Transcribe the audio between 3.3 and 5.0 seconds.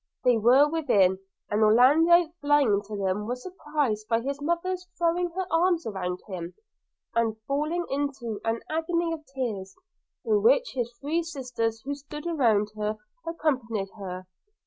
surprised by his mother's